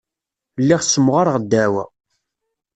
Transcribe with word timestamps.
Lliɣ 0.61 0.81
ssemɣareɣ 0.83 1.37
ddeɛwa. 1.39 1.83